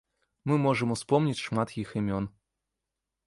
[0.51, 2.25] Мы можам успомніць шмат іх імён.